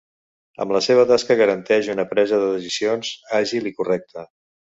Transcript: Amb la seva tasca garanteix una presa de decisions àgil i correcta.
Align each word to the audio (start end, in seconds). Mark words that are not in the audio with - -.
Amb 0.63 0.71
la 0.75 0.79
seva 0.85 1.03
tasca 1.11 1.37
garanteix 1.41 1.89
una 1.95 2.07
presa 2.15 2.41
de 2.45 2.49
decisions 2.57 3.13
àgil 3.43 3.71
i 3.73 3.75
correcta. 3.83 4.27